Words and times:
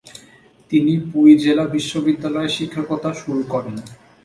তিনি 0.71 0.93
পুরী 1.09 1.33
জেলা 1.43 1.65
বিদ্যালয়ে 2.05 2.49
শিক্ষকতা 2.57 3.09
শুরু 3.21 3.41
করেন। 3.53 3.75